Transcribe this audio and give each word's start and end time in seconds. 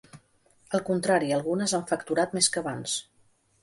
Al 0.77 0.83
contrari, 0.87 1.31
algunes 1.37 1.79
han 1.81 1.87
facturat 1.95 2.37
més 2.41 2.53
que 2.57 2.67
abans. 2.67 3.01